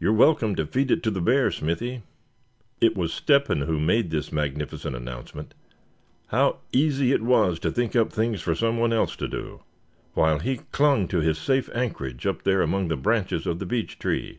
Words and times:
You're 0.00 0.14
welcome 0.14 0.54
to 0.54 0.64
feed 0.64 0.90
it 0.90 1.02
to 1.02 1.10
the 1.10 1.20
bear, 1.20 1.50
Smithy." 1.50 2.00
It 2.80 2.96
was 2.96 3.12
Step 3.12 3.48
hen 3.48 3.60
who 3.60 3.78
made 3.78 4.10
this 4.10 4.32
magnificent 4.32 4.96
announcement; 4.96 5.52
how 6.28 6.60
easy 6.72 7.12
it 7.12 7.20
was 7.20 7.58
to 7.58 7.70
think 7.70 7.94
up 7.94 8.10
things 8.10 8.40
for 8.40 8.54
some 8.54 8.78
one 8.78 8.94
else 8.94 9.14
to 9.16 9.28
do, 9.28 9.62
while 10.14 10.38
he 10.38 10.60
clung 10.72 11.06
to 11.08 11.18
his 11.18 11.36
safe 11.36 11.68
anchorage 11.74 12.26
up 12.26 12.44
there 12.44 12.62
among 12.62 12.88
the 12.88 12.96
branches 12.96 13.46
of 13.46 13.58
the 13.58 13.66
beech 13.66 13.98
tree. 13.98 14.38